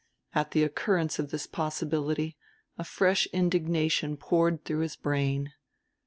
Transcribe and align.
At 0.33 0.49
the 0.49 0.63
occurrence 0.63 1.19
of 1.19 1.29
this 1.29 1.45
possibility 1.45 2.35
a 2.75 2.83
fresh 2.83 3.27
indignation 3.27 4.17
poured 4.17 4.65
through 4.65 4.79
his 4.79 4.95
brain. 4.95 5.53